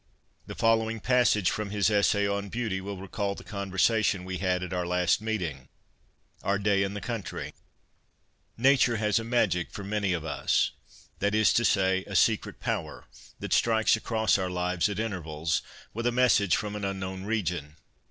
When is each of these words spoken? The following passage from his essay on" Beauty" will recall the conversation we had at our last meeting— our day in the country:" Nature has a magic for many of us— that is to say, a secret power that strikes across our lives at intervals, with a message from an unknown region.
The 0.47 0.55
following 0.55 0.99
passage 0.99 1.51
from 1.51 1.69
his 1.69 1.91
essay 1.91 2.25
on" 2.27 2.49
Beauty" 2.49 2.81
will 2.81 2.97
recall 2.97 3.35
the 3.35 3.43
conversation 3.43 4.25
we 4.25 4.39
had 4.39 4.63
at 4.63 4.73
our 4.73 4.87
last 4.87 5.21
meeting— 5.21 5.69
our 6.43 6.57
day 6.57 6.81
in 6.81 6.95
the 6.95 6.99
country:" 7.01 7.53
Nature 8.67 8.95
has 8.97 9.19
a 9.19 9.23
magic 9.23 9.69
for 9.69 9.83
many 9.83 10.11
of 10.11 10.25
us— 10.25 10.71
that 11.19 11.35
is 11.35 11.53
to 11.53 11.63
say, 11.63 12.03
a 12.05 12.15
secret 12.15 12.59
power 12.59 13.05
that 13.39 13.53
strikes 13.53 13.95
across 13.95 14.39
our 14.39 14.49
lives 14.49 14.89
at 14.89 14.97
intervals, 14.97 15.61
with 15.93 16.07
a 16.07 16.11
message 16.11 16.55
from 16.55 16.75
an 16.75 16.83
unknown 16.83 17.25
region. 17.25 17.75